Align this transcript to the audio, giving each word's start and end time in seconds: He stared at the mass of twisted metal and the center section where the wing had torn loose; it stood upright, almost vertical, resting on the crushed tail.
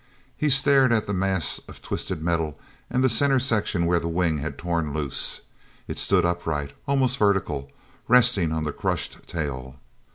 He 0.35 0.49
stared 0.49 0.91
at 0.91 1.05
the 1.05 1.13
mass 1.13 1.59
of 1.67 1.79
twisted 1.83 2.23
metal 2.23 2.59
and 2.89 3.03
the 3.03 3.07
center 3.07 3.37
section 3.37 3.85
where 3.85 3.99
the 3.99 4.07
wing 4.09 4.39
had 4.39 4.57
torn 4.57 4.93
loose; 4.95 5.41
it 5.87 5.99
stood 5.99 6.25
upright, 6.25 6.73
almost 6.87 7.19
vertical, 7.19 7.69
resting 8.07 8.51
on 8.51 8.63
the 8.63 8.73
crushed 8.73 9.27
tail. 9.27 9.75